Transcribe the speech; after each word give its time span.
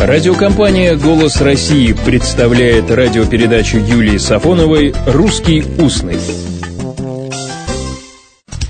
Радиокомпания 0.00 0.96
«Голос 0.96 1.42
России» 1.42 1.92
представляет 1.92 2.90
радиопередачу 2.90 3.76
Юлии 3.76 4.16
Сафоновой 4.16 4.94
«Русский 5.06 5.62
устный». 5.78 6.18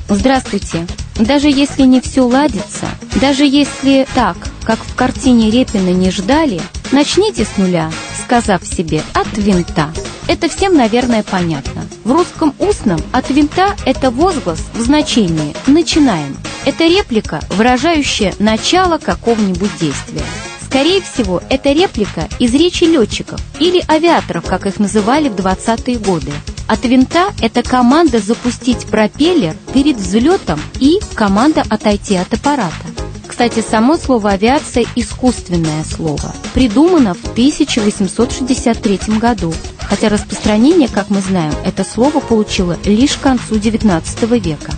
Здравствуйте. 0.09 0.89
Даже 1.21 1.47
если 1.47 1.83
не 1.83 2.01
все 2.01 2.23
ладится, 2.23 2.87
даже 3.21 3.45
если 3.45 4.09
так, 4.13 4.39
как 4.65 4.81
в 4.81 4.97
картине 4.97 5.53
Репина 5.53 5.91
не 5.91 6.11
ждали, 6.11 6.61
начните 6.91 7.45
с 7.45 7.57
нуля, 7.59 7.93
сказав 8.25 8.67
себе 8.67 9.01
«от 9.15 9.39
винта». 9.39 9.93
Это 10.27 10.49
всем, 10.49 10.77
наверное, 10.77 11.23
понятно. 11.23 11.83
В 12.03 12.11
русском 12.11 12.53
устном 12.59 13.01
«от 13.13 13.31
винта»– 13.31 13.77
это 13.87 14.11
возглас 14.11 14.65
в 14.75 14.81
значении 14.81 15.55
«начинаем». 15.69 16.37
Это 16.65 16.87
реплика, 16.87 17.39
выражающая 17.51 18.35
начало 18.41 18.99
какого-нибудь 18.99 19.71
действия. 19.79 20.25
Скорее 20.71 21.01
всего, 21.01 21.43
это 21.51 21.73
реплика 21.73 22.29
из 22.39 22.55
речи 22.55 22.85
летчиков 22.85 23.41
или 23.59 23.83
авиаторов, 23.89 24.45
как 24.45 24.67
их 24.67 24.79
называли 24.79 25.29
в 25.29 25.35
20-е 25.35 25.99
годы. 25.99 26.31
От 26.69 26.85
винта– 26.85 27.33
это 27.43 27.65
команда 27.65 28.21
запустить 28.21 28.87
пропеллер 28.87 29.57
перед 29.75 29.97
взлетом 29.97 30.61
и 30.79 31.01
команда 31.15 31.65
отойти 31.69 32.15
от 32.15 32.33
аппарата. 32.33 32.87
Кстати, 33.27 33.65
само 33.69 33.97
слово 33.97 34.31
«авиация»– 34.31 34.87
искусственное 34.95 35.83
слово, 35.83 36.33
придумано 36.55 37.15
в 37.15 37.25
1863 37.33 39.01
году, 39.19 39.53
хотя 39.81 40.09
распространение, 40.09 40.89
как 40.89 41.11
мы 41.11 41.21
знаем, 41.21 41.53
это 41.65 41.83
слово 41.83 42.21
получило 42.21 42.79
лишь 42.85 43.17
к 43.17 43.23
концу 43.23 43.57
XIX 43.57 44.39
века. 44.39 44.73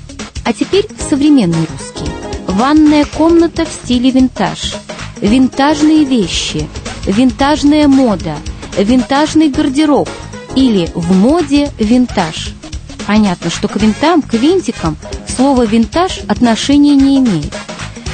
А 0.47 0.55
теперь 0.55 0.87
современный 1.11 1.67
русский. 1.71 2.11
Ванная 2.47 3.05
комната 3.05 3.67
в 3.67 3.69
стиле 3.69 4.11
винтаж– 4.11 4.75
винтажные 5.23 6.05
вещи, 6.05 6.69
винтажная 7.07 7.89
мода, 7.89 8.37
винтажный 8.77 9.49
гардероб 9.49 10.09
или 10.55 10.91
в 10.95 11.17
моде 11.17 11.71
винтаж. 11.79 12.51
Понятно, 13.07 13.51
что 13.51 13.69
к 13.69 13.77
винтам, 13.77 14.21
к 14.23 14.35
винтикам 14.35 14.97
слово 15.27 15.65
«винтаж» 15.65 16.21
отношения 16.29 16.95
не 16.95 17.19
имеет. 17.19 17.53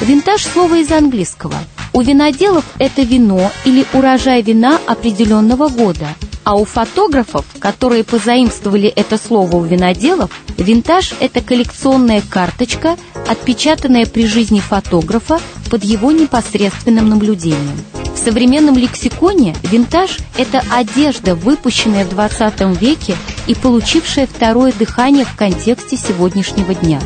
Винтаж– 0.01 0.47
слово 0.53 0.77
из 0.77 0.93
английского. 0.93 1.55
У 1.93 2.01
виноделов 2.03 2.65
это 2.79 3.03
вино 3.03 3.51
или 3.65 3.85
урожай 3.93 4.43
вина 4.43 4.79
определенного 4.87 5.69
года, 5.69 6.07
а 6.45 6.55
у 6.55 6.65
фотографов, 6.65 7.45
которые 7.59 8.05
позаимствовали 8.05 8.89
это 8.89 9.19
слово 9.19 9.57
у 9.57 9.65
виноделов, 9.65 10.31
винтаж– 10.57 11.13
это 11.21 11.41
коллекционная 11.41 12.23
карточка, 12.23 12.97
отпечатанная 13.27 14.07
при 14.07 14.27
жизни 14.27 14.61
фотографа 14.61 15.41
под 15.69 15.85
его 15.85 16.11
непосредственным 16.13 17.09
наблюдением. 17.09 17.79
В 18.15 18.19
современном 18.19 18.77
лексиконе 18.77 19.55
винтаж– 19.63 20.19
это 20.37 20.63
одежда, 20.71 21.35
выпущенная 21.35 22.05
в 22.05 22.11
20 22.11 22.81
веке 22.81 23.17
и 23.47 23.55
получившая 23.55 24.27
второе 24.27 24.73
дыхание 24.73 25.25
в 25.25 25.37
контексте 25.37 25.97
сегодняшнего 25.97 26.75
дня. 26.75 27.01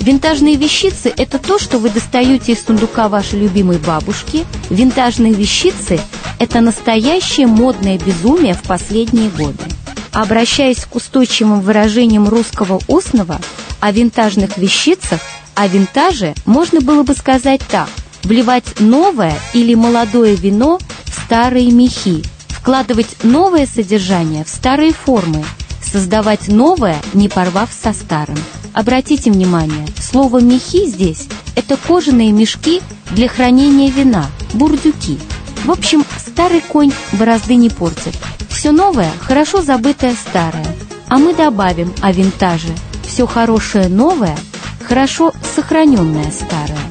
Винтажные 0.00 0.56
вещицы– 0.56 1.12
это 1.16 1.38
то, 1.38 1.58
что 1.58 1.78
вы 1.78 1.90
достаете 1.90 2.52
из 2.52 2.64
сундука 2.64 3.08
вашей 3.08 3.40
любимой 3.40 3.78
бабушки. 3.78 4.44
Винтажные 4.70 5.32
вещицы– 5.32 6.00
это 6.38 6.60
настоящее 6.60 7.46
модное 7.46 7.98
безумие 7.98 8.54
в 8.54 8.62
последние 8.62 9.30
годы. 9.30 9.64
Обращаясь 10.12 10.84
к 10.84 10.94
устойчивым 10.94 11.60
выражениям 11.60 12.28
русского 12.28 12.80
устного 12.88 13.40
о 13.80 13.92
винтажных 13.92 14.56
вещицах, 14.56 15.20
о 15.54 15.66
винтаже 15.68 16.34
можно 16.44 16.80
было 16.80 17.02
бы 17.02 17.14
сказать 17.14 17.60
так– 17.68 17.88
вливать 18.24 18.80
новое 18.80 19.38
или 19.52 19.74
молодое 19.74 20.34
вино 20.34 20.78
в 21.04 21.24
старые 21.24 21.70
мехи, 21.70 22.22
вкладывать 22.48 23.22
новое 23.22 23.66
содержание 23.66 24.44
в 24.44 24.48
старые 24.48 24.92
формы, 24.92 25.44
создавать 25.82 26.48
новое, 26.48 26.96
не 27.12 27.28
порвав 27.28 27.70
со 27.72 27.92
старым. 27.92 28.38
Обратите 28.72 29.30
внимание, 29.30 29.86
слово 30.00 30.40
«мехи» 30.40 30.86
здесь– 30.86 31.28
это 31.54 31.76
кожаные 31.76 32.32
мешки 32.32 32.82
для 33.10 33.28
хранения 33.28 33.90
вина, 33.90 34.26
бурдюки. 34.54 35.18
В 35.64 35.70
общем, 35.70 36.04
старый 36.18 36.60
конь 36.60 36.92
борозды 37.12 37.54
не 37.54 37.70
портит. 37.70 38.16
Все 38.48 38.72
новое– 38.72 39.12
хорошо 39.20 39.62
забытое 39.62 40.16
старое. 40.16 40.66
А 41.08 41.18
мы 41.18 41.34
добавим 41.34 41.92
о 42.00 42.10
винтаже– 42.10 42.74
все 43.06 43.26
хорошее 43.26 43.88
новое– 43.88 44.36
хорошо 44.88 45.32
сохраненное 45.54 46.32
старое. 46.32 46.83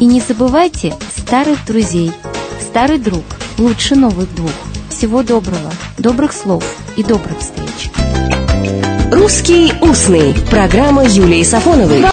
И 0.00 0.04
не 0.04 0.20
забывайте 0.20 0.94
старых 1.16 1.64
друзей. 1.66 2.12
Старый 2.60 2.98
друг 2.98 3.24
лучше 3.58 3.96
новых 3.96 4.32
двух. 4.34 4.52
Всего 4.90 5.22
доброго, 5.22 5.72
добрых 5.96 6.32
слов 6.32 6.64
и 6.96 7.02
добрых 7.02 7.38
встреч. 7.40 7.90
«Русский 9.10 9.72
устный»– 9.80 10.34
программа 10.50 11.04
Юлии 11.04 11.42
Сафоновой. 11.42 12.04